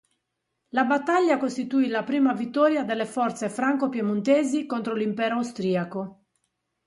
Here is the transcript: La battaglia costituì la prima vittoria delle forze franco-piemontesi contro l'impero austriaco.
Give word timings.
La 0.71 0.83
battaglia 0.85 1.37
costituì 1.37 1.85
la 1.87 2.03
prima 2.03 2.33
vittoria 2.33 2.83
delle 2.83 3.05
forze 3.05 3.49
franco-piemontesi 3.49 4.65
contro 4.65 4.95
l'impero 4.95 5.35
austriaco. 5.35 6.23